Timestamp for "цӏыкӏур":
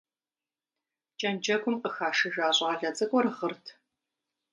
2.95-3.25